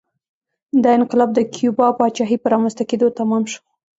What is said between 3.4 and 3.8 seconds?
شو